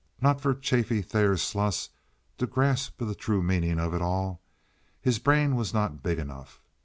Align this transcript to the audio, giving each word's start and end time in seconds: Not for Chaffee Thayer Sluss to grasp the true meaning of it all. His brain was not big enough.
Not 0.19 0.41
for 0.41 0.55
Chaffee 0.55 1.03
Thayer 1.03 1.37
Sluss 1.37 1.89
to 2.39 2.47
grasp 2.47 2.97
the 2.97 3.13
true 3.13 3.43
meaning 3.43 3.79
of 3.79 3.93
it 3.93 4.01
all. 4.01 4.41
His 4.99 5.19
brain 5.19 5.55
was 5.55 5.75
not 5.75 6.01
big 6.01 6.17
enough. 6.17 6.59